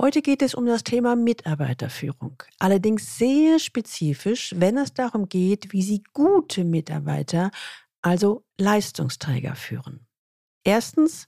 Heute 0.00 0.22
geht 0.22 0.42
es 0.42 0.54
um 0.54 0.64
das 0.64 0.84
Thema 0.84 1.16
Mitarbeiterführung. 1.16 2.40
Allerdings 2.60 3.18
sehr 3.18 3.58
spezifisch, 3.58 4.54
wenn 4.56 4.78
es 4.78 4.94
darum 4.94 5.28
geht, 5.28 5.72
wie 5.72 5.82
Sie 5.82 6.04
gute 6.12 6.62
Mitarbeiter, 6.62 7.50
also 8.00 8.44
Leistungsträger 8.60 9.56
führen. 9.56 10.06
Erstens, 10.62 11.26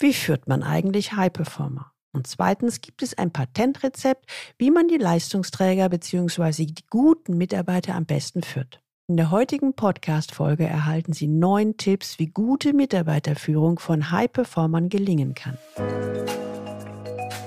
wie 0.00 0.12
führt 0.12 0.48
man 0.48 0.64
eigentlich 0.64 1.12
High 1.12 1.32
Performer? 1.32 1.92
Und 2.12 2.26
zweitens 2.26 2.80
gibt 2.80 3.04
es 3.04 3.16
ein 3.16 3.32
Patentrezept, 3.32 4.28
wie 4.58 4.72
man 4.72 4.88
die 4.88 4.98
Leistungsträger 4.98 5.88
bzw. 5.88 6.66
die 6.66 6.84
guten 6.90 7.38
Mitarbeiter 7.38 7.94
am 7.94 8.04
besten 8.04 8.42
führt. 8.42 8.82
In 9.06 9.16
der 9.16 9.30
heutigen 9.30 9.74
Podcast-Folge 9.74 10.66
erhalten 10.66 11.12
Sie 11.12 11.28
neun 11.28 11.76
Tipps, 11.76 12.18
wie 12.18 12.26
gute 12.26 12.72
Mitarbeiterführung 12.72 13.78
von 13.78 14.10
High 14.10 14.32
Performern 14.32 14.88
gelingen 14.88 15.34
kann. 15.34 15.56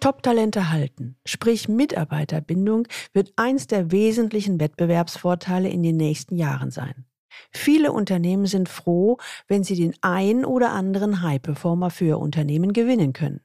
Top-Talente 0.00 0.70
halten, 0.70 1.16
sprich 1.24 1.68
Mitarbeiterbindung, 1.68 2.86
wird 3.12 3.32
eins 3.36 3.66
der 3.66 3.90
wesentlichen 3.90 4.60
Wettbewerbsvorteile 4.60 5.68
in 5.68 5.82
den 5.82 5.96
nächsten 5.96 6.36
Jahren 6.36 6.70
sein. 6.70 7.06
Viele 7.50 7.92
Unternehmen 7.92 8.46
sind 8.46 8.68
froh, 8.68 9.18
wenn 9.48 9.64
sie 9.64 9.74
den 9.74 9.94
ein 10.00 10.44
oder 10.44 10.72
anderen 10.72 11.22
High-Performer 11.22 11.90
für 11.90 12.06
ihr 12.06 12.18
Unternehmen 12.18 12.72
gewinnen 12.72 13.12
können. 13.12 13.40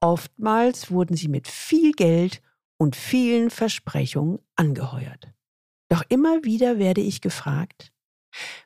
Oftmals 0.00 0.90
wurden 0.90 1.16
sie 1.16 1.28
mit 1.28 1.48
viel 1.48 1.92
Geld 1.92 2.42
und 2.78 2.96
vielen 2.96 3.50
Versprechungen 3.50 4.38
angeheuert. 4.54 5.32
Doch 5.88 6.02
immer 6.08 6.44
wieder 6.44 6.78
werde 6.78 7.00
ich 7.00 7.20
gefragt, 7.20 7.92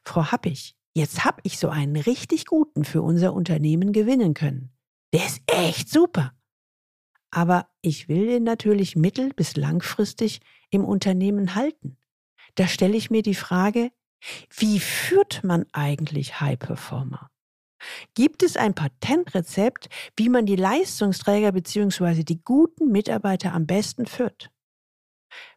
Frau 0.05 0.31
Happig, 0.33 0.77
jetzt 0.95 1.25
hab 1.25 1.41
ich 1.45 1.59
so 1.59 1.69
einen 1.69 1.97
richtig 1.97 2.47
guten 2.47 2.85
für 2.85 3.03
unser 3.03 3.35
Unternehmen 3.35 3.93
gewinnen 3.93 4.35
können. 4.35 4.71
Der 5.13 5.27
ist 5.27 5.43
echt 5.47 5.89
super. 5.89 6.33
Aber 7.31 7.69
ich 7.81 8.09
will 8.09 8.27
den 8.27 8.45
natürlich 8.45 8.97
mittel- 8.97 9.33
bis 9.35 9.57
langfristig 9.57 10.41
im 10.71 10.85
Unternehmen 10.85 11.55
halten. 11.55 11.97
Da 12.57 12.67
stelle 12.67 12.97
ich 12.97 13.11
mir 13.11 13.23
die 13.23 13.35
Frage, 13.35 13.93
wie 14.57 14.81
führt 14.81 15.45
man 15.45 15.67
eigentlich 15.73 16.41
High 16.41 16.59
Performer? 16.59 17.31
Gibt 18.15 18.43
es 18.43 18.57
ein 18.57 18.75
Patentrezept, 18.75 19.89
wie 20.17 20.29
man 20.29 20.45
die 20.45 20.57
Leistungsträger 20.57 21.53
bzw. 21.53 22.25
die 22.25 22.43
guten 22.43 22.91
Mitarbeiter 22.91 23.55
am 23.55 23.67
besten 23.67 24.07
führt? 24.07 24.51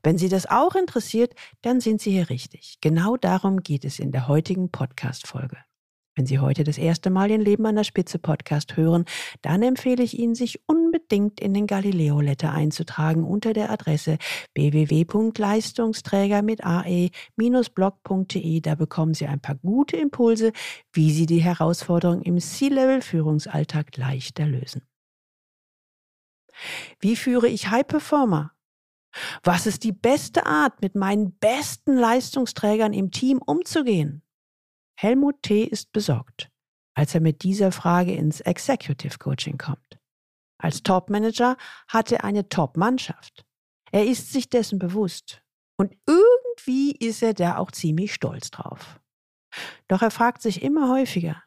Wenn 0.04 0.18
Sie 0.18 0.30
das 0.30 0.46
auch 0.46 0.76
interessiert, 0.76 1.34
dann 1.62 1.82
sind 1.82 2.02
Sie 2.02 2.12
hier 2.12 2.30
richtig. 2.30 2.78
Genau 2.80 3.18
darum 3.18 3.62
geht 3.62 3.84
es 3.84 4.00
in 4.00 4.12
der 4.12 4.28
heutigen 4.28 4.72
Podcast-Folge. 4.72 5.58
Wenn 6.16 6.28
Sie 6.28 6.38
heute 6.38 6.64
das 6.64 6.78
erste 6.78 7.10
Mal 7.10 7.30
den 7.30 7.42
Leben 7.42 7.66
an 7.66 7.76
der 7.76 7.84
Spitze 7.84 8.20
Podcast 8.20 8.78
hören, 8.78 9.06
dann 9.42 9.64
empfehle 9.64 10.04
ich 10.04 10.20
Ihnen, 10.20 10.36
sich 10.36 10.62
unbedingt 10.68 11.40
in 11.42 11.56
den 11.56 11.66
Galileo 11.66 12.22
Letter 12.22 12.52
einzutragen 12.52 13.24
unter 13.24 13.54
der 13.54 13.72
Adresse 13.72 14.20
www.leistungsträger 14.54 16.44
mit 16.44 16.64
ae-blog.de. 16.64 18.62
Da 18.62 18.76
bekommen 18.76 19.16
Sie 19.16 19.26
ein 19.26 19.40
paar 19.40 19.56
gute 19.56 19.98
Impulse, 19.98 20.52
wie 20.92 21.12
Sie 21.12 21.26
die 21.26 21.42
Herausforderungen 21.42 22.22
im 22.22 22.40
C-Level 22.40 23.02
Führungsalltag 23.02 23.98
leichter 23.98 24.46
lösen. 24.46 24.84
Wie 27.00 27.16
führe 27.16 27.48
ich 27.48 27.72
High 27.72 27.88
Performer? 27.88 28.52
Was 29.44 29.68
ist 29.68 29.84
die 29.84 29.92
beste 29.92 30.46
Art, 30.46 30.82
mit 30.82 30.96
meinen 30.96 31.38
besten 31.38 31.98
Leistungsträgern 31.98 32.94
im 32.94 33.12
Team 33.12 33.40
umzugehen? 33.40 34.23
Helmut 34.96 35.42
T. 35.42 35.64
ist 35.64 35.92
besorgt, 35.92 36.50
als 36.96 37.14
er 37.16 37.22
mit 37.22 37.44
dieser 37.44 37.72
Frage 37.72 38.14
ins 38.14 38.42
Executive 38.42 39.18
Coaching 39.18 39.58
kommt. 39.58 40.00
Als 40.58 40.84
Top-Manager 40.84 41.58
hat 41.88 42.12
er 42.12 42.24
eine 42.24 42.48
Top-Mannschaft. 42.48 43.46
Er 43.92 44.06
ist 44.06 44.32
sich 44.32 44.50
dessen 44.50 44.80
bewusst. 44.80 45.42
Und 45.78 45.96
irgendwie 46.06 46.92
ist 46.94 47.22
er 47.22 47.34
da 47.34 47.58
auch 47.58 47.72
ziemlich 47.72 48.14
stolz 48.14 48.52
drauf. 48.52 49.00
Doch 49.88 50.02
er 50.02 50.12
fragt 50.12 50.42
sich 50.42 50.62
immer 50.62 50.90
häufiger, 50.90 51.44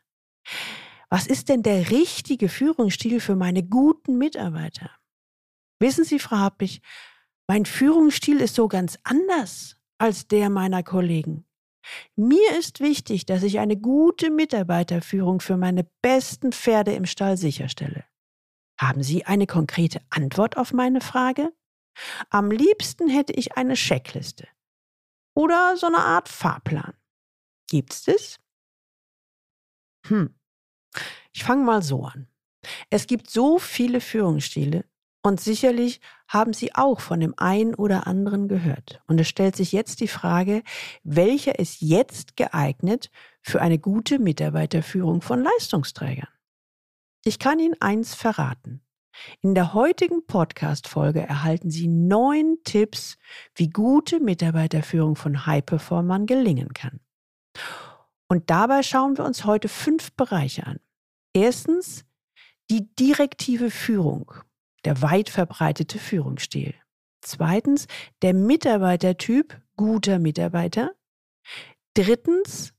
was 1.09 1.27
ist 1.27 1.49
denn 1.49 1.63
der 1.63 1.91
richtige 1.91 2.49
Führungsstil 2.49 3.21
für 3.21 3.37
meine 3.37 3.63
guten 3.63 4.19
Mitarbeiter? 4.19 4.91
Wissen 5.81 6.05
Sie, 6.05 6.19
Frau 6.19 6.37
Happig, 6.37 6.83
mein 7.49 7.65
Führungsstil 7.65 8.41
ist 8.41 8.55
so 8.55 8.69
ganz 8.69 8.99
anders 9.05 9.77
als 9.99 10.27
der 10.27 10.51
meiner 10.51 10.83
Kollegen. 10.83 11.46
Mir 12.17 12.59
ist 12.59 12.81
wichtig, 12.81 13.27
dass 13.27 13.43
ich 13.43 13.59
eine 13.59 13.77
gute 13.77 14.31
Mitarbeiterführung 14.31 15.41
für 15.41 15.57
meine 15.57 15.89
besten 16.03 16.53
Pferde 16.53 16.95
im 16.95 17.07
Stall 17.07 17.37
sicherstelle. 17.37 18.05
Haben 18.79 19.03
Sie 19.03 19.25
eine 19.25 19.47
konkrete 19.47 20.01
Antwort 20.11 20.57
auf 20.57 20.73
meine 20.73 21.01
Frage? 21.01 21.53
Am 22.31 22.51
liebsten 22.51 23.09
hätte 23.09 23.33
ich 23.33 23.57
eine 23.57 23.75
Checkliste 23.75 24.49
oder 25.35 25.77
so 25.77 25.87
eine 25.87 25.99
Art 25.99 26.29
Fahrplan. 26.29 26.95
Gibt's 27.69 28.05
das? 28.05 28.39
Hm. 30.07 30.39
Ich 31.33 31.45
fange 31.45 31.65
mal 31.65 31.83
so 31.83 32.05
an. 32.05 32.29
Es 32.91 33.07
gibt 33.07 33.31
so 33.31 33.59
viele 33.59 34.01
Führungsstile 34.01 34.85
und 35.27 35.41
sicherlich 35.41 36.01
haben 36.29 36.53
Sie 36.53 36.77
auch 36.77 37.01
von 37.01 37.19
dem 37.19 37.35
einen 37.37 37.75
oder 37.75 38.07
anderen 38.07 38.47
gehört. 38.47 39.03
Und 39.09 39.21
es 39.21 39.27
stellt 39.27 39.57
sich 39.57 39.73
jetzt 39.73 39.99
die 39.99 40.07
Frage, 40.07 40.63
welcher 41.03 41.59
ist 41.59 41.81
jetzt 41.81 42.37
geeignet 42.37 43.11
für 43.43 43.61
eine 43.61 43.81
gute 43.81 44.21
Mitarbeiterführung 44.21 45.23
von 45.23 45.43
Leistungsträgern? 45.43 46.29
Ich 47.25 47.41
kann 47.41 47.59
Ihnen 47.59 47.75
eins 47.81 48.15
verraten. 48.15 48.83
In 49.43 49.57
der 49.57 49.75
heutigen 49.75 50.25
Podcast-Folge 50.27 51.23
erhalten 51.23 51.71
Sie 51.71 51.89
neun 51.89 52.59
Tipps, 52.63 53.19
wie 53.57 53.69
gute 53.69 54.21
Mitarbeiterführung 54.21 55.17
von 55.17 55.45
High-Performern 55.45 56.27
gelingen 56.27 56.73
kann. 56.73 57.01
Und 58.29 58.49
dabei 58.49 58.85
schauen 58.85 59.19
wir 59.19 59.25
uns 59.25 59.45
heute 59.45 59.69
fünf 59.69 60.13
Bereiche 60.13 60.69
an. 60.69 60.79
Erstens 61.33 62.05
die 62.71 62.95
direktive 62.95 63.73
Führung 63.73 64.31
der 64.87 65.03
weit 65.03 65.29
verbreitete 65.29 65.99
Führungsstil. 65.99 66.73
Zweitens, 67.21 67.89
der 68.23 68.35
Mitarbeitertyp 68.35 69.61
guter 69.75 70.21
Mitarbeiter. 70.21 70.93
Drittens, 71.95 72.73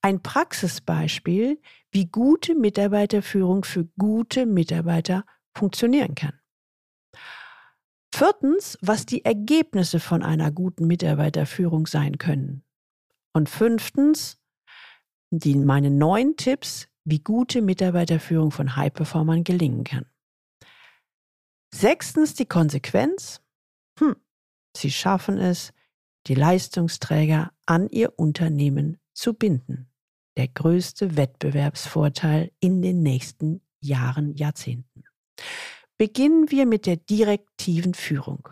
ein 0.00 0.22
Praxisbeispiel, 0.22 1.60
wie 1.90 2.06
gute 2.06 2.54
Mitarbeiterführung 2.54 3.64
für 3.64 3.84
gute 3.98 4.46
Mitarbeiter 4.46 5.24
funktionieren 5.54 6.14
kann. 6.14 6.32
Viertens, 8.14 8.78
was 8.80 9.04
die 9.04 9.24
Ergebnisse 9.24 10.00
von 10.00 10.22
einer 10.22 10.50
guten 10.50 10.86
Mitarbeiterführung 10.86 11.86
sein 11.86 12.16
können. 12.16 12.64
Und 13.34 13.50
fünftens, 13.50 14.40
die, 15.30 15.56
meine 15.56 15.90
neun 15.90 16.36
Tipps, 16.36 16.88
wie 17.04 17.18
gute 17.18 17.60
Mitarbeiterführung 17.60 18.50
von 18.50 18.76
High-Performern 18.76 19.44
gelingen 19.44 19.84
kann. 19.84 20.06
Sechstens 21.74 22.34
die 22.34 22.46
Konsequenz. 22.46 23.40
Hm, 23.98 24.16
sie 24.76 24.90
schaffen 24.90 25.38
es, 25.38 25.72
die 26.26 26.34
Leistungsträger 26.34 27.52
an 27.66 27.88
ihr 27.88 28.18
Unternehmen 28.18 28.98
zu 29.14 29.34
binden. 29.34 29.90
Der 30.36 30.48
größte 30.48 31.16
Wettbewerbsvorteil 31.16 32.52
in 32.60 32.82
den 32.82 33.02
nächsten 33.02 33.60
Jahren, 33.80 34.34
Jahrzehnten. 34.34 35.04
Beginnen 35.96 36.50
wir 36.50 36.66
mit 36.66 36.86
der 36.86 36.96
direktiven 36.96 37.94
Führung. 37.94 38.48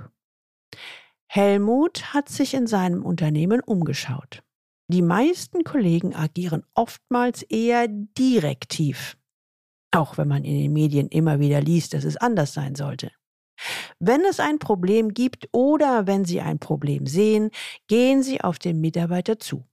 Helmut 1.29 2.15
hat 2.15 2.29
sich 2.29 2.55
in 2.55 2.67
seinem 2.67 3.05
Unternehmen 3.05 3.61
umgeschaut. 3.61 4.43
Die 4.89 5.03
meisten 5.03 5.65
Kollegen 5.65 6.15
agieren 6.15 6.65
oftmals 6.75 7.43
eher 7.43 7.89
direktiv. 7.89 9.17
Auch 9.91 10.19
wenn 10.19 10.29
man 10.29 10.45
in 10.45 10.61
den 10.61 10.73
Medien 10.73 11.09
immer 11.09 11.41
wieder 11.41 11.61
liest, 11.61 11.95
dass 11.95 12.05
es 12.05 12.17
anders 12.17 12.53
sein 12.53 12.75
sollte. 12.75 13.11
Wenn 13.99 14.25
es 14.25 14.41
ein 14.41 14.59
Problem 14.59 15.15
gibt 15.15 15.49
oder 15.53 16.07
wenn 16.07 16.25
Sie 16.25 16.41
ein 16.41 16.59
Problem 16.59 17.07
sehen, 17.07 17.51
gehen 17.87 18.23
Sie 18.23 18.41
auf 18.41 18.59
den 18.59 18.81
Mitarbeiter 18.81 19.39
zu. 19.39 19.65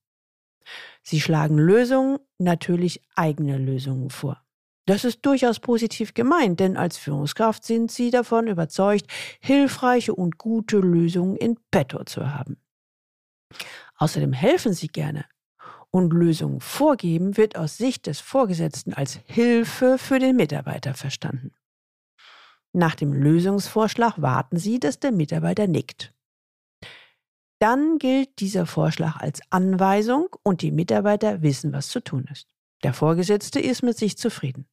Sie 1.01 1.19
schlagen 1.19 1.57
Lösungen, 1.57 2.19
natürlich 2.38 3.01
eigene 3.15 3.57
Lösungen 3.57 4.10
vor. 4.10 4.42
Das 4.86 5.06
ist 5.06 5.25
durchaus 5.25 5.60
positiv 5.60 6.13
gemeint, 6.13 6.60
denn 6.60 6.77
als 6.77 6.98
Führungskraft 6.98 7.65
sind 7.65 7.92
Sie 7.92 8.12
davon 8.12 8.48
überzeugt, 8.48 9.06
hilfreiche 9.42 10.13
und 10.13 10.38
gute 10.38 10.77
Lösungen 10.77 11.36
in 11.36 11.57
petto 11.71 12.04
zu 12.06 12.33
haben. 12.33 12.57
Außerdem 13.95 14.33
helfen 14.33 14.74
sie 14.74 14.88
gerne. 14.88 15.25
Und 15.95 16.11
Lösungen 16.11 16.59
vorgeben 16.59 17.37
wird 17.37 17.55
aus 17.55 17.77
Sicht 17.77 18.07
des 18.07 18.19
Vorgesetzten 18.19 18.93
als 18.93 19.19
Hilfe 19.27 19.99
für 19.99 20.17
den 20.17 20.35
Mitarbeiter 20.35 20.95
verstanden. 20.95 21.51
Nach 22.73 22.95
dem 22.95 23.13
Lösungsvorschlag 23.13 24.19
warten 24.19 24.57
Sie, 24.57 24.79
dass 24.79 24.99
der 24.99 25.11
Mitarbeiter 25.11 25.67
nickt. 25.67 26.11
Dann 27.59 27.99
gilt 27.99 28.39
dieser 28.39 28.65
Vorschlag 28.65 29.17
als 29.17 29.41
Anweisung 29.51 30.27
und 30.41 30.63
die 30.63 30.71
Mitarbeiter 30.71 31.43
wissen, 31.43 31.71
was 31.73 31.89
zu 31.89 31.99
tun 31.99 32.27
ist. 32.31 32.47
Der 32.81 32.93
Vorgesetzte 32.93 33.59
ist 33.59 33.83
mit 33.83 33.97
sich 33.97 34.17
zufrieden. 34.17 34.65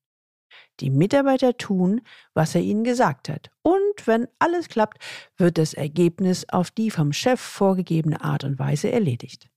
Die 0.80 0.88
Mitarbeiter 0.88 1.56
tun, 1.58 2.00
was 2.32 2.54
er 2.54 2.62
ihnen 2.62 2.82
gesagt 2.82 3.28
hat. 3.28 3.50
Und 3.62 4.06
wenn 4.06 4.26
alles 4.38 4.68
klappt, 4.68 4.98
wird 5.36 5.58
das 5.58 5.74
Ergebnis 5.74 6.48
auf 6.48 6.70
die 6.70 6.90
vom 6.90 7.12
Chef 7.12 7.40
vorgegebene 7.40 8.22
Art 8.22 8.44
und 8.44 8.58
Weise 8.58 8.90
erledigt. 8.90 9.50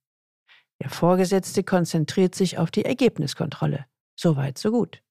Der 0.83 0.89
Vorgesetzte 0.89 1.63
konzentriert 1.63 2.35
sich 2.35 2.57
auf 2.57 2.69
die 2.69 2.83
Ergebniskontrolle. 2.83 3.85
Soweit, 4.19 4.57
so 4.57 4.69
gut. 4.69 5.01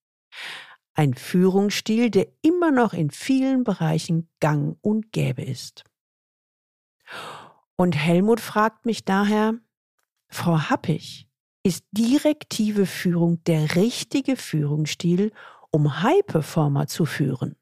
Ein 0.95 1.15
Führungsstil, 1.15 2.11
der 2.11 2.29
immer 2.43 2.71
noch 2.71 2.93
in 2.93 3.11
vielen 3.11 3.65
Bereichen 3.65 4.29
gang 4.39 4.77
und 4.83 5.13
gäbe 5.13 5.43
ist. 5.43 5.85
Und 7.77 7.97
Helmut 7.97 8.39
fragt 8.39 8.85
mich 8.85 9.07
daher, 9.07 9.55
Frau 10.29 10.59
Happig, 10.69 11.27
ist 11.63 11.87
direktive 11.91 12.85
Führung 12.85 13.43
der 13.45 13.75
richtige 13.75 14.37
Führungsstil, 14.37 15.33
um 15.71 16.03
High-Performer 16.03 16.87
zu 16.87 17.07
führen? 17.07 17.57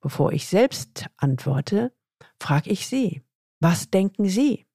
Bevor 0.00 0.32
ich 0.32 0.48
selbst 0.48 1.06
antworte, 1.16 1.94
frage 2.40 2.70
ich 2.70 2.88
Sie, 2.88 3.22
was 3.60 3.90
denken 3.90 4.28
Sie? 4.28 4.66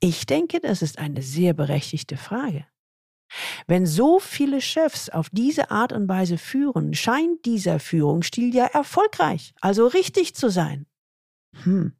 Ich 0.00 0.26
denke, 0.26 0.60
das 0.60 0.82
ist 0.82 0.98
eine 0.98 1.22
sehr 1.22 1.54
berechtigte 1.54 2.16
Frage. 2.16 2.66
Wenn 3.66 3.86
so 3.86 4.20
viele 4.20 4.60
Chefs 4.60 5.08
auf 5.08 5.28
diese 5.30 5.70
Art 5.70 5.92
und 5.92 6.08
Weise 6.08 6.38
führen, 6.38 6.94
scheint 6.94 7.44
dieser 7.44 7.80
Führungsstil 7.80 8.54
ja 8.54 8.66
erfolgreich, 8.66 9.54
also 9.60 9.86
richtig 9.86 10.34
zu 10.34 10.48
sein. 10.50 10.86
Hm. 11.64 11.92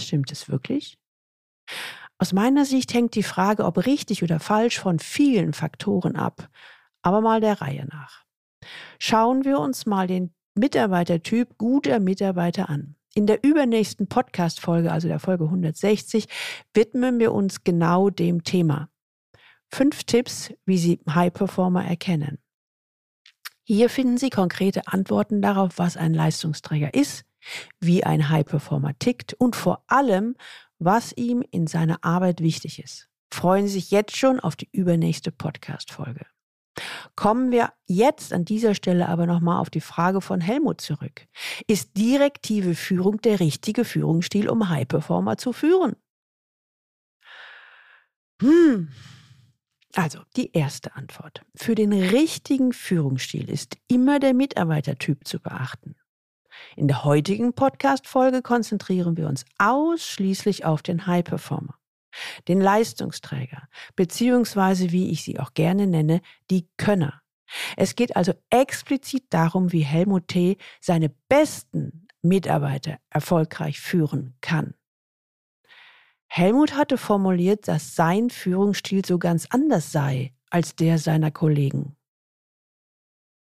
Stimmt 0.00 0.32
es 0.32 0.48
wirklich? 0.48 0.98
Aus 2.18 2.32
meiner 2.32 2.64
Sicht 2.64 2.92
hängt 2.94 3.14
die 3.14 3.22
Frage, 3.22 3.64
ob 3.64 3.86
richtig 3.86 4.22
oder 4.22 4.40
falsch, 4.40 4.78
von 4.78 4.98
vielen 4.98 5.52
Faktoren 5.52 6.16
ab, 6.16 6.50
aber 7.02 7.20
mal 7.20 7.40
der 7.40 7.60
Reihe 7.60 7.86
nach. 7.86 8.24
Schauen 8.98 9.44
wir 9.44 9.58
uns 9.58 9.86
mal 9.86 10.06
den 10.06 10.34
Mitarbeitertyp 10.54 11.56
guter 11.56 12.00
Mitarbeiter 12.00 12.68
an. 12.68 12.96
In 13.14 13.26
der 13.26 13.42
übernächsten 13.42 14.06
Podcast-Folge, 14.06 14.92
also 14.92 15.08
der 15.08 15.18
Folge 15.18 15.44
160, 15.44 16.26
widmen 16.74 17.18
wir 17.18 17.32
uns 17.32 17.64
genau 17.64 18.08
dem 18.08 18.44
Thema. 18.44 18.88
Fünf 19.68 20.04
Tipps, 20.04 20.52
wie 20.64 20.78
Sie 20.78 21.00
High 21.08 21.32
Performer 21.32 21.84
erkennen. 21.84 22.38
Hier 23.64 23.90
finden 23.90 24.16
Sie 24.16 24.30
konkrete 24.30 24.86
Antworten 24.86 25.42
darauf, 25.42 25.78
was 25.78 25.96
ein 25.96 26.14
Leistungsträger 26.14 26.94
ist, 26.94 27.24
wie 27.80 28.04
ein 28.04 28.28
High 28.28 28.44
Performer 28.44 28.98
tickt 28.98 29.34
und 29.34 29.56
vor 29.56 29.84
allem, 29.88 30.36
was 30.78 31.12
ihm 31.16 31.44
in 31.50 31.66
seiner 31.66 32.04
Arbeit 32.04 32.40
wichtig 32.40 32.82
ist. 32.82 33.08
Freuen 33.32 33.66
Sie 33.66 33.74
sich 33.74 33.90
jetzt 33.90 34.16
schon 34.16 34.40
auf 34.40 34.56
die 34.56 34.68
übernächste 34.72 35.30
Podcast-Folge. 35.30 36.26
Kommen 37.16 37.50
wir 37.50 37.72
jetzt 37.86 38.32
an 38.32 38.44
dieser 38.44 38.74
Stelle 38.74 39.08
aber 39.08 39.26
nochmal 39.26 39.60
auf 39.60 39.70
die 39.70 39.80
Frage 39.80 40.20
von 40.20 40.40
Helmut 40.40 40.80
zurück. 40.80 41.26
Ist 41.66 41.96
direktive 41.96 42.74
Führung 42.74 43.20
der 43.20 43.40
richtige 43.40 43.84
Führungsstil, 43.84 44.48
um 44.48 44.68
High 44.68 44.88
Performer 44.88 45.36
zu 45.36 45.52
führen? 45.52 45.96
Hm, 48.40 48.88
also, 49.94 50.20
die 50.36 50.52
erste 50.52 50.94
Antwort. 50.94 51.44
Für 51.56 51.74
den 51.74 51.92
richtigen 51.92 52.72
Führungsstil 52.72 53.50
ist 53.50 53.76
immer 53.88 54.20
der 54.20 54.34
Mitarbeitertyp 54.34 55.26
zu 55.26 55.40
beachten. 55.40 55.96
In 56.76 56.86
der 56.86 57.04
heutigen 57.04 57.54
Podcast-Folge 57.54 58.42
konzentrieren 58.42 59.16
wir 59.16 59.26
uns 59.26 59.44
ausschließlich 59.58 60.64
auf 60.64 60.82
den 60.82 61.06
High-Performer, 61.06 61.74
den 62.48 62.60
Leistungsträger, 62.60 63.68
beziehungsweise, 63.96 64.92
wie 64.92 65.10
ich 65.10 65.22
sie 65.22 65.38
auch 65.38 65.54
gerne 65.54 65.86
nenne, 65.86 66.20
die 66.50 66.68
Könner. 66.76 67.22
Es 67.76 67.96
geht 67.96 68.16
also 68.16 68.32
explizit 68.50 69.24
darum, 69.30 69.72
wie 69.72 69.80
Helmut 69.80 70.28
T. 70.28 70.56
seine 70.80 71.08
besten 71.28 72.06
Mitarbeiter 72.22 72.98
erfolgreich 73.10 73.80
führen 73.80 74.36
kann. 74.40 74.74
Helmut 76.28 76.76
hatte 76.76 76.96
formuliert, 76.96 77.66
dass 77.66 77.96
sein 77.96 78.30
Führungsstil 78.30 79.04
so 79.04 79.18
ganz 79.18 79.46
anders 79.50 79.90
sei 79.90 80.32
als 80.48 80.76
der 80.76 80.98
seiner 80.98 81.32
Kollegen. 81.32 81.96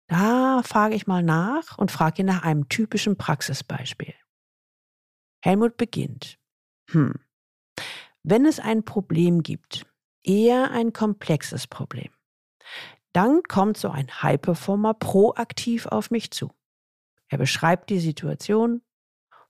Da 0.07 0.62
frage 0.63 0.96
ich 0.96 1.07
mal 1.07 1.24
nach 1.24 1.78
und 1.78 1.90
frage 1.90 2.24
nach 2.24 2.44
einem 2.44 2.68
typischen 2.68 3.18
Praxisbeispiel. 3.18 4.13
Helmut 5.42 5.78
beginnt. 5.78 6.38
Hm. 6.92 7.25
Wenn 8.27 8.48
es 8.48 8.60
ein 8.60 8.83
Problem 8.83 9.44
gibt, 9.44 9.86
eher 10.24 10.72
ein 10.72 10.94
komplexes 10.94 11.68
Problem, 11.68 12.12
dann 13.13 13.44
kommt 13.44 13.77
so 13.77 13.92
ein 13.92 14.24
High-Performer 14.24 14.95
proaktiv 14.95 15.86
auf 15.86 16.10
mich 16.10 16.31
zu. 16.31 16.51
Er 17.27 17.38
beschreibt 17.38 17.92
die 17.92 18.00
Situation, 18.00 18.81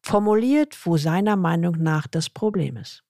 formuliert, 0.02 0.86
wo 0.86 0.98
seiner 0.98 1.38
Meinung 1.38 1.82
nach 1.82 2.06
das 2.06 2.30
Problem 2.30 2.76
ist. 2.76 3.06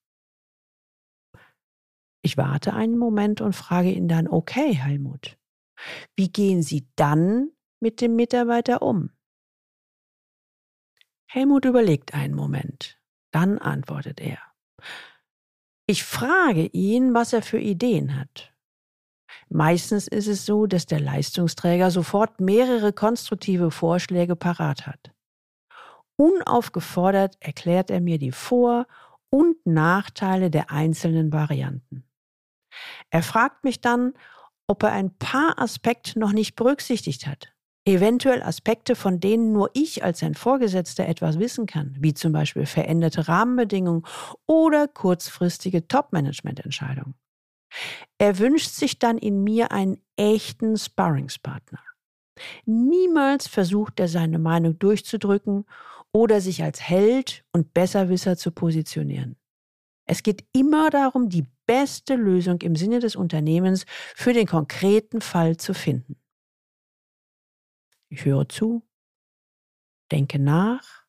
Ich 2.22 2.36
warte 2.36 2.72
einen 2.72 2.96
Moment 2.96 3.40
und 3.40 3.56
frage 3.56 3.90
ihn 3.90 4.06
dann, 4.06 4.28
okay, 4.28 4.72
Helmut, 4.72 5.36
wie 6.14 6.30
gehen 6.30 6.62
Sie 6.62 6.88
dann 6.94 7.50
mit 7.80 8.00
dem 8.00 8.14
Mitarbeiter 8.14 8.82
um? 8.82 9.10
Helmut 11.28 11.64
überlegt 11.64 12.14
einen 12.14 12.34
Moment. 12.34 13.00
Dann 13.32 13.58
antwortet 13.58 14.20
er. 14.20 14.38
Ich 15.88 16.02
frage 16.02 16.66
ihn, 16.66 17.14
was 17.14 17.32
er 17.32 17.42
für 17.42 17.60
Ideen 17.60 18.18
hat. 18.18 18.52
Meistens 19.48 20.08
ist 20.08 20.26
es 20.26 20.44
so, 20.44 20.66
dass 20.66 20.86
der 20.86 20.98
Leistungsträger 20.98 21.92
sofort 21.92 22.40
mehrere 22.40 22.92
konstruktive 22.92 23.70
Vorschläge 23.70 24.34
parat 24.34 24.86
hat. 24.86 25.12
Unaufgefordert 26.16 27.36
erklärt 27.40 27.90
er 27.90 28.00
mir 28.00 28.18
die 28.18 28.32
Vor- 28.32 28.86
und 29.30 29.64
Nachteile 29.64 30.50
der 30.50 30.70
einzelnen 30.72 31.32
Varianten. 31.32 32.04
Er 33.10 33.22
fragt 33.22 33.62
mich 33.62 33.80
dann, 33.80 34.14
ob 34.66 34.82
er 34.82 34.92
ein 34.92 35.16
paar 35.16 35.58
Aspekte 35.58 36.18
noch 36.18 36.32
nicht 36.32 36.56
berücksichtigt 36.56 37.26
hat. 37.28 37.55
Eventuell 37.88 38.42
Aspekte, 38.42 38.96
von 38.96 39.20
denen 39.20 39.52
nur 39.52 39.70
ich 39.72 40.02
als 40.02 40.18
sein 40.18 40.34
Vorgesetzter 40.34 41.06
etwas 41.06 41.38
wissen 41.38 41.66
kann, 41.66 41.96
wie 42.00 42.14
zum 42.14 42.32
Beispiel 42.32 42.66
veränderte 42.66 43.28
Rahmenbedingungen 43.28 44.04
oder 44.46 44.88
kurzfristige 44.88 45.86
Top-Management-Entscheidungen. 45.86 47.14
Er 48.18 48.40
wünscht 48.40 48.70
sich 48.70 48.98
dann 48.98 49.18
in 49.18 49.44
mir 49.44 49.70
einen 49.70 49.98
echten 50.16 50.76
Sparringspartner. 50.76 51.78
Niemals 52.64 53.46
versucht 53.46 54.00
er 54.00 54.08
seine 54.08 54.40
Meinung 54.40 54.80
durchzudrücken 54.80 55.64
oder 56.12 56.40
sich 56.40 56.64
als 56.64 56.80
Held 56.80 57.44
und 57.52 57.72
Besserwisser 57.72 58.36
zu 58.36 58.50
positionieren. 58.50 59.36
Es 60.08 60.24
geht 60.24 60.44
immer 60.52 60.90
darum, 60.90 61.28
die 61.28 61.46
beste 61.66 62.16
Lösung 62.16 62.60
im 62.62 62.74
Sinne 62.74 62.98
des 62.98 63.14
Unternehmens 63.14 63.86
für 64.14 64.32
den 64.32 64.46
konkreten 64.46 65.20
Fall 65.20 65.56
zu 65.56 65.72
finden. 65.72 66.16
Ich 68.16 68.24
höre 68.24 68.48
zu, 68.48 68.82
denke 70.10 70.38
nach 70.38 71.04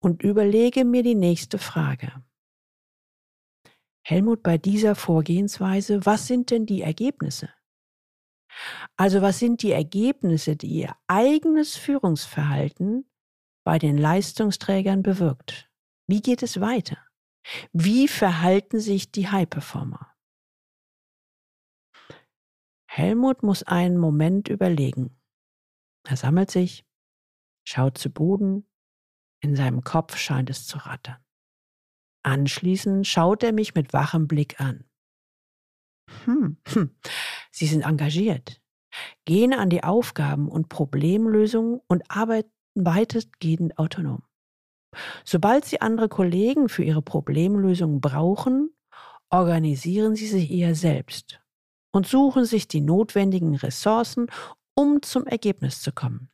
und 0.00 0.24
überlege 0.24 0.84
mir 0.84 1.04
die 1.04 1.14
nächste 1.14 1.56
Frage. 1.56 2.24
Helmut, 4.04 4.42
bei 4.42 4.58
dieser 4.58 4.96
Vorgehensweise, 4.96 6.04
was 6.04 6.26
sind 6.26 6.50
denn 6.50 6.66
die 6.66 6.82
Ergebnisse? 6.82 7.48
Also 8.96 9.22
was 9.22 9.38
sind 9.38 9.62
die 9.62 9.70
Ergebnisse, 9.70 10.56
die 10.56 10.80
Ihr 10.80 10.96
eigenes 11.06 11.76
Führungsverhalten 11.76 13.08
bei 13.64 13.78
den 13.78 13.96
Leistungsträgern 13.96 15.04
bewirkt? 15.04 15.70
Wie 16.08 16.22
geht 16.22 16.42
es 16.42 16.60
weiter? 16.60 16.98
Wie 17.72 18.08
verhalten 18.08 18.80
sich 18.80 19.12
die 19.12 19.28
High-Performer? 19.28 20.12
Helmut 22.86 23.44
muss 23.44 23.62
einen 23.62 23.96
Moment 23.96 24.48
überlegen. 24.48 25.21
Er 26.04 26.16
sammelt 26.16 26.50
sich, 26.50 26.84
schaut 27.64 27.98
zu 27.98 28.10
Boden, 28.10 28.66
in 29.40 29.56
seinem 29.56 29.82
Kopf 29.82 30.16
scheint 30.16 30.50
es 30.50 30.66
zu 30.66 30.78
rattern. 30.78 31.16
Anschließend 32.24 33.06
schaut 33.06 33.42
er 33.42 33.52
mich 33.52 33.74
mit 33.74 33.92
wachem 33.92 34.28
Blick 34.28 34.60
an. 34.60 34.84
Hm, 36.24 36.56
hm, 36.68 36.94
Sie 37.50 37.66
sind 37.66 37.82
engagiert, 37.82 38.60
gehen 39.24 39.52
an 39.52 39.70
die 39.70 39.82
Aufgaben 39.82 40.48
und 40.48 40.68
Problemlösungen 40.68 41.80
und 41.88 42.02
arbeiten 42.08 42.50
weitestgehend 42.74 43.78
autonom. 43.78 44.22
Sobald 45.24 45.64
Sie 45.64 45.80
andere 45.80 46.08
Kollegen 46.08 46.68
für 46.68 46.84
Ihre 46.84 47.02
Problemlösung 47.02 48.00
brauchen, 48.00 48.74
organisieren 49.30 50.14
Sie 50.14 50.26
sich 50.26 50.50
eher 50.50 50.74
selbst 50.74 51.40
und 51.92 52.06
suchen 52.06 52.44
sich 52.44 52.68
die 52.68 52.80
notwendigen 52.80 53.54
Ressourcen, 53.54 54.26
um 54.74 55.02
zum 55.02 55.26
Ergebnis 55.26 55.82
zu 55.82 55.92
kommen. 55.92 56.30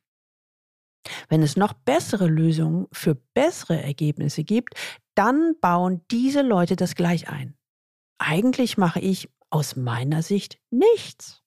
Wenn 1.29 1.43
es 1.43 1.57
noch 1.57 1.73
bessere 1.73 2.27
Lösungen 2.27 2.87
für 2.93 3.15
bessere 3.15 3.83
Ergebnisse 3.83 4.45
gibt, 4.45 4.75
dann 5.15 5.55
bauen 5.61 6.03
diese 6.11 6.43
Leute 6.43 6.77
das 6.77 6.95
gleich 6.95 7.29
ein. 7.29 7.57
Eigentlich 8.19 8.77
mache 8.77 9.01
ich 9.01 9.31
aus 9.51 9.77
meiner 9.77 10.23
Sicht 10.23 10.59
nichts, 10.71 11.43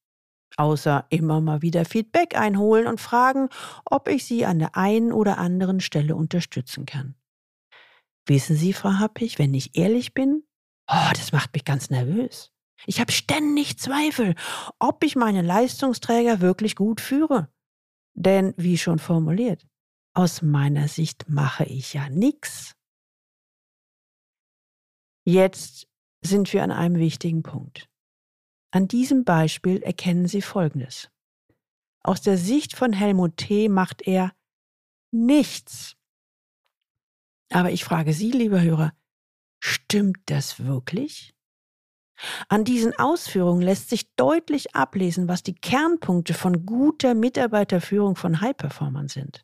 außer 0.57 1.05
immer 1.09 1.41
mal 1.41 1.61
wieder 1.61 1.85
Feedback 1.85 2.35
einholen 2.35 2.87
und 2.87 2.99
fragen, 2.99 3.49
ob 3.85 4.07
ich 4.07 4.25
Sie 4.25 4.45
an 4.45 4.59
der 4.59 4.75
einen 4.75 5.11
oder 5.11 5.37
anderen 5.37 5.79
Stelle 5.79 6.15
unterstützen 6.15 6.85
kann. 6.85 7.15
Wissen 8.25 8.55
Sie, 8.55 8.73
Frau 8.73 8.93
Happig, 8.93 9.39
wenn 9.39 9.53
ich 9.53 9.77
ehrlich 9.77 10.13
bin, 10.13 10.43
oh, 10.87 11.09
das 11.11 11.31
macht 11.31 11.53
mich 11.53 11.65
ganz 11.65 11.89
nervös. 11.89 12.50
Ich 12.85 12.99
habe 12.99 13.11
ständig 13.11 13.77
Zweifel, 13.77 14.35
ob 14.79 15.03
ich 15.03 15.15
meine 15.15 15.41
Leistungsträger 15.41 16.41
wirklich 16.41 16.75
gut 16.75 17.01
führe. 17.01 17.51
Denn, 18.13 18.53
wie 18.57 18.77
schon 18.77 18.99
formuliert, 18.99 19.67
aus 20.13 20.41
meiner 20.41 20.87
Sicht 20.87 21.29
mache 21.29 21.63
ich 21.63 21.93
ja 21.93 22.09
nichts. 22.09 22.75
Jetzt 25.25 25.87
sind 26.23 26.51
wir 26.51 26.63
an 26.63 26.71
einem 26.71 26.95
wichtigen 26.95 27.43
Punkt. 27.43 27.89
An 28.71 28.87
diesem 28.87 29.23
Beispiel 29.23 29.81
erkennen 29.81 30.27
Sie 30.27 30.41
Folgendes. 30.41 31.09
Aus 32.03 32.21
der 32.21 32.37
Sicht 32.37 32.75
von 32.75 32.93
Helmut 32.93 33.37
T. 33.37 33.69
macht 33.69 34.01
er 34.07 34.33
nichts. 35.11 35.95
Aber 37.51 37.71
ich 37.71 37.83
frage 37.83 38.13
Sie, 38.13 38.31
lieber 38.31 38.61
Hörer, 38.61 38.93
stimmt 39.59 40.19
das 40.25 40.63
wirklich? 40.63 41.35
An 42.49 42.63
diesen 42.63 42.97
Ausführungen 42.97 43.61
lässt 43.61 43.89
sich 43.89 44.13
deutlich 44.15 44.75
ablesen, 44.75 45.27
was 45.27 45.43
die 45.43 45.55
Kernpunkte 45.55 46.33
von 46.33 46.65
guter 46.65 47.13
Mitarbeiterführung 47.13 48.15
von 48.15 48.41
High-Performern 48.41 49.07
sind. 49.07 49.43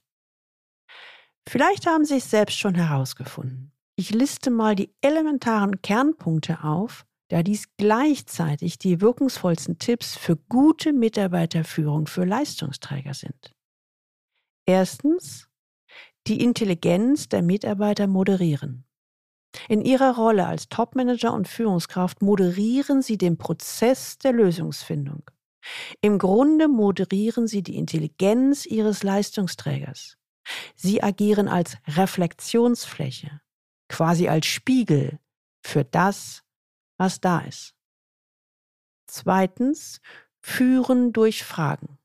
Vielleicht 1.48 1.86
haben 1.86 2.06
Sie 2.06 2.18
es 2.18 2.30
selbst 2.30 2.58
schon 2.58 2.76
herausgefunden. 2.76 3.72
Ich 3.96 4.12
liste 4.12 4.52
mal 4.52 4.76
die 4.76 4.94
elementaren 5.02 5.82
Kernpunkte 5.82 6.64
auf, 6.64 7.06
da 7.30 7.44
dies 7.44 7.76
gleichzeitig 7.78 8.78
die 8.78 9.02
wirkungsvollsten 9.02 9.80
Tipps 9.80 10.16
für 10.16 10.36
gute 10.36 10.94
Mitarbeiterführung 10.94 12.08
für 12.08 12.26
Leistungsträger 12.26 13.14
sind. 13.14 13.54
Erstens, 14.66 15.48
die 16.28 16.42
Intelligenz 16.42 17.30
der 17.30 17.42
Mitarbeiter 17.42 18.08
moderieren. 18.08 18.87
In 19.70 19.82
ihrer 19.82 20.16
Rolle 20.16 20.46
als 20.46 20.70
Topmanager 20.70 21.34
und 21.34 21.48
Führungskraft 21.48 22.22
moderieren 22.22 23.02
sie 23.02 23.18
den 23.18 23.38
Prozess 23.38 24.18
der 24.18 24.34
Lösungsfindung. 24.34 25.24
Im 26.02 26.18
Grunde 26.18 26.68
moderieren 26.68 27.48
sie 27.48 27.64
die 27.64 27.76
Intelligenz 27.76 28.66
ihres 28.66 29.04
Leistungsträgers. 29.04 30.18
Sie 30.76 31.04
agieren 31.04 31.48
als 31.48 31.78
Reflexionsfläche, 31.88 33.42
quasi 33.90 34.30
als 34.30 34.46
Spiegel 34.46 35.20
für 35.62 35.84
das, 35.84 36.44
was 36.98 37.20
da 37.20 37.40
ist. 37.40 37.76
Zweitens, 39.08 40.00
führen 40.42 41.12
durch 41.12 41.44
Fragen. 41.44 41.98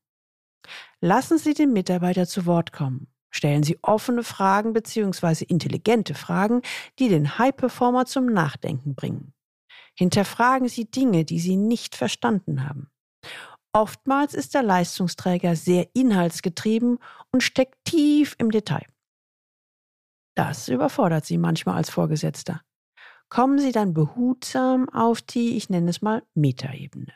Lassen 0.99 1.37
Sie 1.37 1.53
den 1.53 1.73
Mitarbeiter 1.73 2.27
zu 2.27 2.45
Wort 2.45 2.73
kommen. 2.73 3.12
Stellen 3.35 3.63
Sie 3.63 3.79
offene 3.81 4.23
Fragen 4.23 4.73
bzw. 4.73 5.45
intelligente 5.45 6.13
Fragen, 6.13 6.61
die 6.99 7.09
den 7.09 7.37
High-Performer 7.39 8.05
zum 8.05 8.27
Nachdenken 8.27 8.93
bringen. 8.93 9.33
Hinterfragen 9.97 10.69
Sie 10.69 10.85
Dinge, 10.85 11.25
die 11.25 11.39
Sie 11.39 11.57
nicht 11.57 11.95
verstanden 11.95 12.67
haben. 12.67 12.91
Oftmals 13.73 14.35
ist 14.35 14.53
der 14.53 14.61
Leistungsträger 14.61 15.55
sehr 15.55 15.89
inhaltsgetrieben 15.95 16.99
und 17.31 17.41
steckt 17.41 17.83
tief 17.85 18.35
im 18.37 18.51
Detail. 18.51 18.85
Das 20.35 20.67
überfordert 20.67 21.25
Sie 21.25 21.39
manchmal 21.39 21.77
als 21.77 21.89
Vorgesetzter. 21.89 22.61
Kommen 23.29 23.57
Sie 23.57 23.71
dann 23.71 23.95
behutsam 23.95 24.89
auf 24.89 25.23
die, 25.23 25.57
ich 25.57 25.69
nenne 25.69 25.89
es 25.89 26.03
mal, 26.03 26.23
Metaebene. 26.35 27.13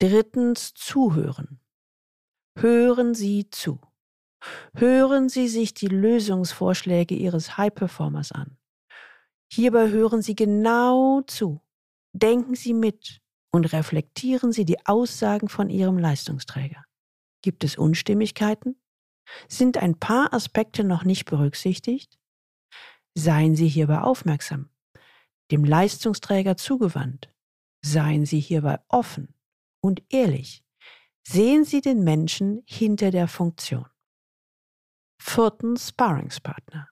Drittens, 0.00 0.74
zuhören. 0.74 1.60
Hören 2.56 3.14
Sie 3.14 3.50
zu. 3.50 3.80
Hören 4.74 5.28
Sie 5.28 5.48
sich 5.48 5.74
die 5.74 5.88
Lösungsvorschläge 5.88 7.14
Ihres 7.14 7.56
High-Performers 7.56 8.32
an. 8.32 8.56
Hierbei 9.52 9.90
hören 9.90 10.22
Sie 10.22 10.34
genau 10.34 11.22
zu, 11.22 11.60
denken 12.12 12.54
Sie 12.54 12.72
mit 12.72 13.20
und 13.52 13.72
reflektieren 13.72 14.52
Sie 14.52 14.64
die 14.64 14.86
Aussagen 14.86 15.48
von 15.48 15.70
Ihrem 15.70 15.98
Leistungsträger. 15.98 16.84
Gibt 17.42 17.64
es 17.64 17.76
Unstimmigkeiten? 17.76 18.76
Sind 19.48 19.78
ein 19.78 19.98
paar 19.98 20.32
Aspekte 20.32 20.84
noch 20.84 21.04
nicht 21.04 21.24
berücksichtigt? 21.24 22.18
Seien 23.14 23.56
Sie 23.56 23.68
hierbei 23.68 24.00
aufmerksam, 24.00 24.70
dem 25.50 25.64
Leistungsträger 25.64 26.56
zugewandt. 26.56 27.32
Seien 27.82 28.26
Sie 28.26 28.40
hierbei 28.40 28.78
offen 28.88 29.34
und 29.80 30.02
ehrlich. 30.10 30.62
Sehen 31.26 31.64
Sie 31.64 31.80
den 31.80 32.04
Menschen 32.04 32.62
hinter 32.66 33.10
der 33.10 33.26
Funktion. 33.26 33.86
Viertens 35.20 35.90
Sparringspartner. 35.90 36.88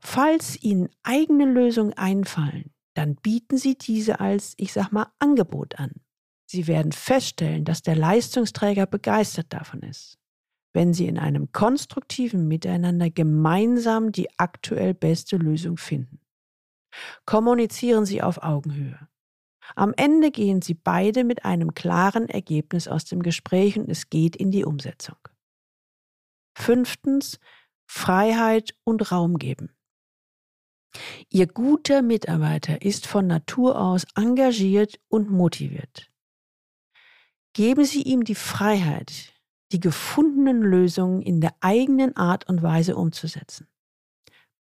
Falls 0.00 0.60
Ihnen 0.62 0.88
eigene 1.04 1.46
Lösungen 1.46 1.94
einfallen, 1.94 2.74
dann 2.94 3.14
bieten 3.14 3.56
Sie 3.56 3.78
diese 3.78 4.20
als, 4.20 4.54
ich 4.56 4.72
sag 4.72 4.90
mal, 4.90 5.06
Angebot 5.20 5.78
an. 5.78 5.92
Sie 6.46 6.66
werden 6.66 6.92
feststellen, 6.92 7.64
dass 7.64 7.82
der 7.82 7.96
Leistungsträger 7.96 8.86
begeistert 8.86 9.52
davon 9.52 9.80
ist, 9.82 10.18
wenn 10.72 10.92
Sie 10.92 11.06
in 11.06 11.18
einem 11.18 11.52
konstruktiven 11.52 12.48
Miteinander 12.48 13.10
gemeinsam 13.10 14.12
die 14.12 14.28
aktuell 14.38 14.92
beste 14.92 15.36
Lösung 15.36 15.76
finden. 15.76 16.20
Kommunizieren 17.26 18.06
Sie 18.06 18.22
auf 18.22 18.42
Augenhöhe. 18.42 19.08
Am 19.76 19.94
Ende 19.96 20.30
gehen 20.30 20.62
Sie 20.62 20.74
beide 20.74 21.24
mit 21.24 21.44
einem 21.44 21.74
klaren 21.74 22.28
Ergebnis 22.28 22.88
aus 22.88 23.04
dem 23.04 23.22
Gespräch 23.22 23.78
und 23.78 23.88
es 23.88 24.10
geht 24.10 24.36
in 24.36 24.50
die 24.50 24.64
Umsetzung. 24.64 25.16
Fünftens, 26.56 27.38
Freiheit 27.86 28.74
und 28.82 29.12
Raum 29.12 29.38
geben. 29.38 29.70
Ihr 31.28 31.46
guter 31.46 32.00
Mitarbeiter 32.00 32.80
ist 32.82 33.06
von 33.06 33.26
Natur 33.26 33.78
aus 33.78 34.06
engagiert 34.14 34.98
und 35.08 35.30
motiviert. 35.30 36.10
Geben 37.52 37.84
Sie 37.84 38.02
ihm 38.02 38.24
die 38.24 38.34
Freiheit, 38.34 39.34
die 39.72 39.80
gefundenen 39.80 40.62
Lösungen 40.62 41.20
in 41.20 41.40
der 41.40 41.54
eigenen 41.60 42.16
Art 42.16 42.48
und 42.48 42.62
Weise 42.62 42.96
umzusetzen. 42.96 43.68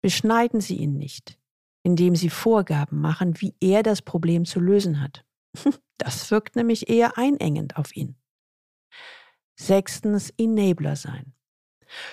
Beschneiden 0.03 0.61
Sie 0.61 0.77
ihn 0.77 0.99
nicht, 0.99 1.39
indem 1.85 2.17
Sie 2.17 2.29
Vorgaben 2.29 3.01
machen, 3.01 3.41
wie 3.41 3.55
er 3.61 3.85
das 3.85 4.03
Problem 4.03 4.45
zu 4.45 4.61
lösen 4.61 5.01
hat. 5.01 5.25
Das 5.97 6.29
wirkt 6.33 6.57
nämlich 6.57 6.89
eher 6.89 7.17
einengend 7.19 7.77
auf 7.77 7.95
ihn. 7.95 8.17
Sechstens, 9.55 10.35
Enabler 10.37 10.97
sein. 10.97 11.35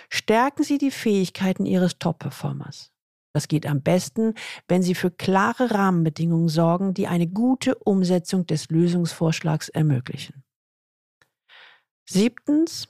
Stärken 0.10 0.64
Sie 0.64 0.78
die 0.78 0.92
Fähigkeiten 0.92 1.66
Ihres 1.66 2.00
Top-Performers. 2.00 2.92
Das 3.34 3.48
geht 3.48 3.66
am 3.66 3.82
besten, 3.82 4.34
wenn 4.68 4.84
Sie 4.84 4.96
für 4.96 5.12
klare 5.12 5.72
Rahmenbedingungen 5.72 6.50
sorgen, 6.50 6.94
die 6.94 7.08
eine 7.08 7.28
gute 7.28 7.76
Umsetzung 7.76 8.46
des 8.46 8.70
Lösungsvorschlags 8.70 9.70
ermöglichen. 9.70 10.44
Siebtens, 12.06 12.90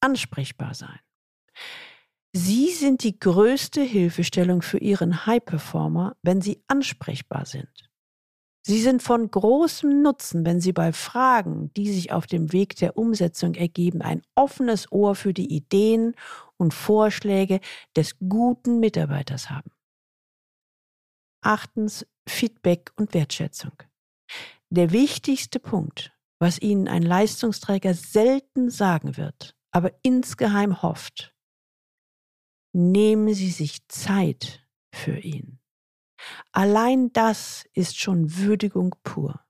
ansprechbar 0.00 0.74
sein. 0.74 1.00
Sie 2.32 2.70
sind 2.70 3.02
die 3.02 3.18
größte 3.18 3.80
Hilfestellung 3.80 4.62
für 4.62 4.78
Ihren 4.78 5.26
High-Performer, 5.26 6.16
wenn 6.22 6.42
Sie 6.42 6.62
ansprechbar 6.68 7.46
sind. 7.46 7.90
Sie 8.68 8.82
sind 8.82 9.00
von 9.00 9.30
großem 9.30 10.02
Nutzen, 10.02 10.44
wenn 10.44 10.60
Sie 10.60 10.72
bei 10.72 10.92
Fragen, 10.92 11.72
die 11.74 11.92
sich 11.92 12.10
auf 12.10 12.26
dem 12.26 12.52
Weg 12.52 12.74
der 12.74 12.98
Umsetzung 12.98 13.54
ergeben, 13.54 14.02
ein 14.02 14.22
offenes 14.34 14.90
Ohr 14.90 15.14
für 15.14 15.32
die 15.32 15.54
Ideen 15.54 16.16
und 16.56 16.74
Vorschläge 16.74 17.60
des 17.94 18.18
guten 18.18 18.80
Mitarbeiters 18.80 19.50
haben. 19.50 19.70
Achtens 21.44 22.08
Feedback 22.28 22.90
und 22.96 23.14
Wertschätzung. 23.14 23.80
Der 24.70 24.90
wichtigste 24.90 25.60
Punkt, 25.60 26.12
was 26.40 26.60
Ihnen 26.60 26.88
ein 26.88 27.02
Leistungsträger 27.02 27.94
selten 27.94 28.68
sagen 28.68 29.16
wird, 29.16 29.54
aber 29.70 29.92
insgeheim 30.02 30.82
hofft, 30.82 31.36
nehmen 32.72 33.32
Sie 33.32 33.50
sich 33.50 33.86
Zeit 33.86 34.66
für 34.92 35.18
ihn. 35.20 35.60
Allein 36.52 37.12
das 37.12 37.66
ist 37.72 37.98
schon 37.98 38.36
Würdigung 38.36 38.94
pur. 39.02 39.40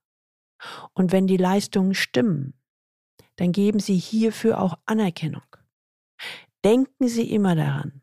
Und 0.93 1.11
wenn 1.11 1.27
die 1.27 1.37
Leistungen 1.37 1.93
stimmen, 1.93 2.53
dann 3.35 3.51
geben 3.51 3.79
Sie 3.79 3.97
hierfür 3.97 4.59
auch 4.59 4.77
Anerkennung. 4.85 5.43
Denken 6.65 7.07
Sie 7.07 7.31
immer 7.31 7.55
daran. 7.55 8.01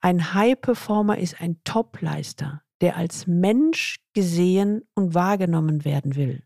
Ein 0.00 0.32
High-Performer 0.32 1.18
ist 1.18 1.40
ein 1.40 1.62
Topleister, 1.64 2.62
der 2.80 2.96
als 2.96 3.26
Mensch 3.26 4.00
gesehen 4.14 4.88
und 4.94 5.14
wahrgenommen 5.14 5.84
werden 5.84 6.16
will, 6.16 6.42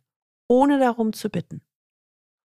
ohne 0.48 0.80
darum 0.80 1.12
zu 1.12 1.30
bitten. 1.30 1.62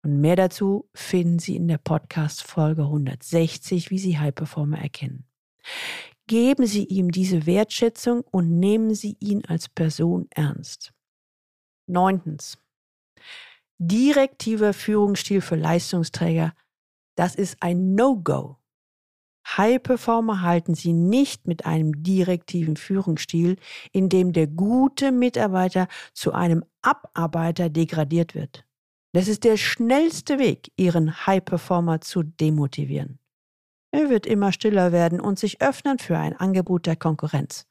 Und 0.05 0.21
mehr 0.21 0.37
dazu 0.37 0.89
finden 0.95 1.39
Sie 1.39 1.57
in 1.57 1.67
der 1.67 1.79
Podcast-Folge 1.79 2.83
160, 2.83 3.91
wie 3.91 3.99
Sie 3.99 4.19
High-Performer 4.19 4.79
erkennen. 4.79 5.27
Geben 6.27 6.67
Sie 6.67 6.85
ihm 6.85 7.11
diese 7.11 7.45
Wertschätzung 7.45 8.23
und 8.31 8.59
nehmen 8.59 8.95
Sie 8.95 9.17
ihn 9.21 9.45
als 9.45 9.69
Person 9.69 10.27
ernst. 10.31 10.95
Neuntens. 11.87 12.57
Direktiver 13.79 14.73
Führungsstil 14.73 15.43
für 15.43 15.57
Leistungsträger, 15.57 16.55
das 17.17 17.35
ist 17.35 17.57
ein 17.61 17.95
No-Go. 17.95 18.57
High-Performer 19.47 20.41
halten 20.41 20.75
Sie 20.75 20.95
nicht 20.95 21.47
mit 21.47 21.67
einem 21.67 22.03
direktiven 22.03 22.77
Führungsstil, 22.77 23.57
in 23.93 24.09
dem 24.09 24.33
der 24.33 24.47
gute 24.47 25.13
Mitarbeiter 25.13 25.89
zu 26.15 26.33
einem 26.33 26.65
Abarbeiter 26.81 27.69
degradiert 27.69 28.35
wird. 28.35 28.65
Das 29.13 29.29
ist 29.29 29.45
der 29.45 29.59
schnellste 29.59 30.39
Weg, 30.39 30.73
Ihren 30.77 31.27
High-Performer 31.27 32.01
zu 32.01 32.23
demotivieren. 32.23 33.19
Er 33.95 34.11
wird 34.11 34.27
immer 34.27 34.51
stiller 34.51 34.91
werden 34.91 35.21
und 35.21 35.39
sich 35.39 35.63
öffnen 35.63 36.01
für 36.01 36.19
ein 36.19 36.37
Angebot 36.37 36.87
der 36.87 36.97
Konkurrenz. 36.97 37.69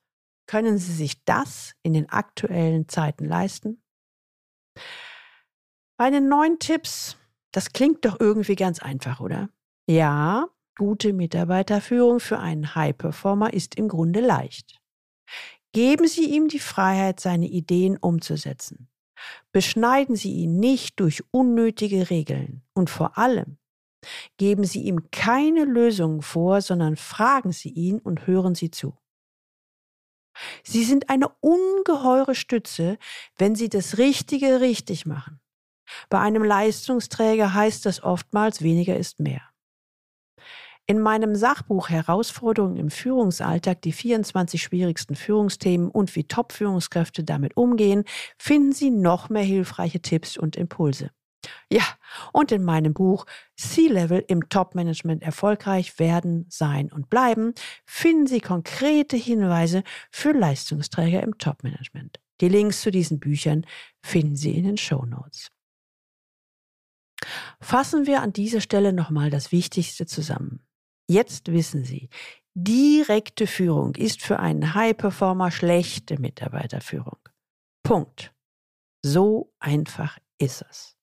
Können 0.48 0.78
Sie 0.78 0.94
sich 0.94 1.26
das 1.26 1.74
in 1.84 1.92
den 1.92 2.10
aktuellen 2.10 2.88
Zeiten 2.88 3.26
leisten? 3.26 3.84
Bei 5.98 6.10
den 6.12 6.30
neuen 6.30 6.60
Tipps, 6.60 7.18
das 7.52 7.74
klingt 7.74 8.06
doch 8.06 8.22
irgendwie 8.22 8.56
ganz 8.56 8.80
einfach, 8.80 9.20
oder? 9.20 9.50
Ja, 9.86 10.48
gute 10.78 11.12
Mitarbeiterführung 11.12 12.22
für 12.22 12.40
einen 12.40 12.74
High-Performer 12.74 13.52
ist 13.52 13.76
im 13.76 13.90
Grunde 13.90 14.22
leicht. 14.22 14.82
Geben 15.74 16.08
Sie 16.08 16.34
ihm 16.34 16.48
die 16.48 16.60
Freiheit, 16.60 17.20
seine 17.20 17.48
Ideen 17.48 17.98
umzusetzen. 17.98 18.88
Beschneiden 19.52 20.16
Sie 20.16 20.32
ihn 20.32 20.58
nicht 20.58 21.02
durch 21.02 21.22
unnötige 21.32 22.10
Regeln 22.10 22.62
und 22.74 22.90
vor 22.90 23.18
allem 23.18 23.58
Geben 24.38 24.64
Sie 24.64 24.84
ihm 24.84 25.10
keine 25.12 25.66
Lösungen 25.66 26.22
vor, 26.22 26.62
sondern 26.62 26.96
fragen 26.96 27.52
Sie 27.52 27.70
ihn 27.70 28.00
und 28.00 28.28
hören 28.28 28.56
Sie 28.56 28.72
zu. 28.72 28.98
Sie 30.64 30.84
sind 30.84 31.10
eine 31.10 31.30
ungeheure 31.42 32.36
Stütze, 32.36 32.98
wenn 33.38 33.56
Sie 33.56 33.70
das 33.70 33.98
Richtige 33.98 34.62
richtig 34.62 35.06
machen. 35.06 35.40
Bei 36.10 36.20
einem 36.20 36.44
Leistungsträger 36.44 37.54
heißt 37.54 37.86
das 37.86 38.04
oftmals 38.04 38.62
weniger 38.62 38.98
ist 38.98 39.20
mehr. 39.20 39.42
In 40.86 41.00
meinem 41.00 41.36
Sachbuch 41.36 41.90
Herausforderungen 41.90 42.76
im 42.76 42.90
Führungsalltag, 42.90 43.82
die 43.84 43.94
24 43.94 44.62
schwierigsten 44.62 45.16
Führungsthemen 45.16 45.90
und 45.90 46.14
wie 46.16 46.26
Top-Führungskräfte 46.26 47.24
damit 47.24 47.56
umgehen, 47.56 48.04
finden 48.38 48.74
Sie 48.74 48.90
noch 48.90 49.30
mehr 49.30 49.44
hilfreiche 49.44 50.02
Tipps 50.02 50.38
und 50.38 50.58
Impulse. 50.58 51.12
Ja, 51.70 51.84
und 52.32 52.52
in 52.52 52.64
meinem 52.64 52.94
Buch 52.94 53.26
C-Level 53.58 54.24
im 54.28 54.50
Top-Management 54.50 55.24
erfolgreich 55.24 56.00
werden, 56.00 56.46
sein 56.50 56.92
und 56.92 57.10
bleiben 57.10 57.54
finden 57.86 58.28
Sie 58.28 58.42
konkrete 58.42 59.18
Hinweise 59.18 59.84
für 60.12 60.32
Leistungsträger 60.32 61.24
im 61.24 61.38
Top-Management. 61.38 62.20
Die 62.42 62.50
Links 62.50 62.82
zu 62.82 62.92
diesen 62.92 63.20
Büchern 63.20 63.66
finden 64.02 64.36
Sie 64.36 64.56
in 64.56 64.66
den 64.66 64.78
Show 64.78 65.06
Notes. 65.06 65.52
Fassen 67.62 68.06
wir 68.06 68.22
an 68.22 68.34
dieser 68.34 68.62
Stelle 68.62 68.94
nochmal 68.94 69.30
das 69.30 69.52
Wichtigste 69.52 70.06
zusammen. 70.06 70.66
Jetzt 71.08 71.52
wissen 71.52 71.84
Sie, 71.84 72.10
direkte 72.54 73.48
Führung 73.48 73.96
ist 73.96 74.22
für 74.22 74.40
einen 74.40 74.74
High-Performer 74.74 75.52
schlechte 75.52 76.20
Mitarbeiterführung. 76.20 77.18
Punkt. 77.84 78.34
So 79.06 79.54
einfach 79.60 80.18
ist 80.38 80.66
es. 80.70 80.96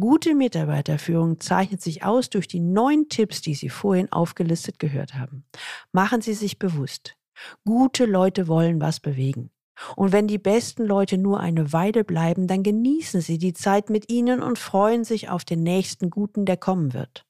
Gute 0.00 0.34
Mitarbeiterführung 0.34 1.38
zeichnet 1.38 1.82
sich 1.82 2.02
aus 2.02 2.30
durch 2.30 2.48
die 2.48 2.60
neun 2.60 3.08
Tipps, 3.08 3.42
die 3.42 3.54
Sie 3.54 3.68
vorhin 3.68 4.10
aufgelistet 4.10 4.78
gehört 4.78 5.14
haben. 5.14 5.44
Machen 5.92 6.22
Sie 6.22 6.32
sich 6.32 6.58
bewusst. 6.58 7.16
Gute 7.64 8.06
Leute 8.06 8.48
wollen 8.48 8.80
was 8.80 9.00
bewegen. 9.00 9.50
Und 9.96 10.12
wenn 10.12 10.28
die 10.28 10.38
besten 10.38 10.84
Leute 10.84 11.18
nur 11.18 11.40
eine 11.40 11.72
Weile 11.72 12.04
bleiben, 12.04 12.46
dann 12.46 12.62
genießen 12.62 13.20
Sie 13.20 13.38
die 13.38 13.52
Zeit 13.52 13.90
mit 13.90 14.10
ihnen 14.10 14.42
und 14.42 14.58
freuen 14.58 15.04
sich 15.04 15.28
auf 15.28 15.44
den 15.44 15.62
nächsten 15.62 16.08
Guten, 16.08 16.46
der 16.46 16.56
kommen 16.56 16.94
wird. 16.94 17.26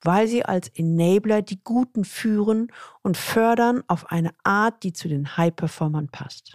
Weil 0.00 0.26
Sie 0.26 0.44
als 0.44 0.68
Enabler 0.68 1.42
die 1.42 1.62
Guten 1.62 2.04
führen 2.04 2.72
und 3.02 3.16
fördern 3.16 3.82
auf 3.88 4.10
eine 4.10 4.30
Art, 4.42 4.82
die 4.82 4.92
zu 4.92 5.08
den 5.08 5.36
High-Performern 5.36 6.08
passt. 6.08 6.54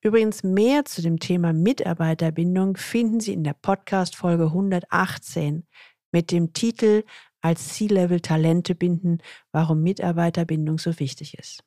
Übrigens 0.00 0.42
mehr 0.42 0.84
zu 0.84 1.02
dem 1.02 1.18
Thema 1.18 1.52
Mitarbeiterbindung 1.52 2.76
finden 2.76 3.20
Sie 3.20 3.32
in 3.32 3.44
der 3.44 3.54
Podcast 3.54 4.16
Folge 4.16 4.44
118 4.44 5.66
mit 6.12 6.30
dem 6.30 6.52
Titel 6.52 7.04
als 7.40 7.74
C-Level 7.74 8.20
Talente 8.20 8.74
binden, 8.74 9.18
warum 9.50 9.82
Mitarbeiterbindung 9.82 10.78
so 10.78 10.98
wichtig 10.98 11.38
ist. 11.38 11.64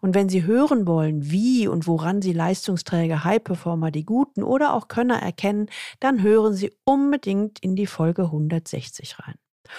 Und 0.00 0.14
wenn 0.14 0.28
Sie 0.28 0.44
hören 0.44 0.86
wollen, 0.86 1.30
wie 1.30 1.68
und 1.68 1.86
woran 1.86 2.22
Sie 2.22 2.32
Leistungsträger, 2.32 3.24
High-Performer, 3.24 3.90
die 3.90 4.04
Guten 4.04 4.42
oder 4.42 4.72
auch 4.72 4.88
Könner 4.88 5.20
erkennen, 5.20 5.68
dann 6.00 6.22
hören 6.22 6.54
Sie 6.54 6.72
unbedingt 6.84 7.58
in 7.60 7.76
die 7.76 7.86
Folge 7.86 8.24
160 8.24 9.18
rein. 9.18 9.34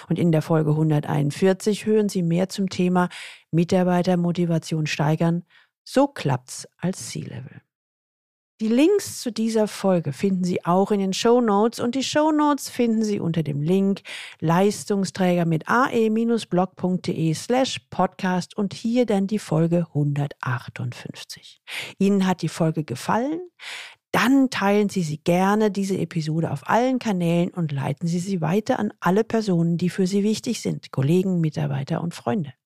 Und 0.08 0.20
in 0.20 0.32
der 0.32 0.44
Folge 0.44 0.72
141 0.72 1.88
hören 1.88 2.10
Sie 2.10 2.22
mehr 2.22 2.50
zum 2.50 2.70
Thema 2.70 3.10
Mitarbeitermotivation 3.52 4.86
steigern, 4.86 5.44
so 5.92 6.08
klappt's 6.08 6.68
als 6.78 7.10
C-Level. 7.10 7.62
Die 8.62 8.68
Links 8.68 9.22
zu 9.22 9.32
dieser 9.32 9.68
Folge 9.70 10.12
finden 10.12 10.44
Sie 10.44 10.66
auch 10.66 10.92
in 10.92 11.00
den 11.00 11.14
Show 11.14 11.40
Notes 11.40 11.80
und 11.80 11.96
die 11.96 12.04
Show 12.04 12.32
Notes 12.32 12.70
finden 12.70 13.04
Sie 13.04 13.20
unter 13.22 13.42
dem 13.42 13.62
Link 13.62 14.02
Leistungsträger 14.40 15.46
mit 15.46 15.70
ae-blog.de 15.70 17.34
slash 17.34 17.80
podcast 17.90 18.58
und 18.58 18.74
hier 18.74 19.06
dann 19.06 19.28
die 19.28 19.40
Folge 19.40 19.88
158. 19.94 21.62
Ihnen 21.98 22.28
hat 22.28 22.42
die 22.42 22.50
Folge 22.50 22.84
gefallen? 22.84 23.40
Dann 24.12 24.50
teilen 24.50 24.90
Sie 24.90 25.04
sie 25.04 25.20
gerne, 25.20 25.72
diese 25.72 25.98
Episode, 25.98 26.52
auf 26.52 26.68
allen 26.68 27.00
Kanälen 27.00 27.50
und 27.52 27.72
leiten 27.72 28.08
Sie 28.08 28.20
sie 28.20 28.42
weiter 28.42 28.78
an 28.78 28.92
alle 29.00 29.24
Personen, 29.24 29.78
die 29.78 29.90
für 29.90 30.06
Sie 30.06 30.24
wichtig 30.24 30.62
sind, 30.62 30.92
Kollegen, 30.92 31.40
Mitarbeiter 31.40 32.02
und 32.02 32.14
Freunde. 32.14 32.54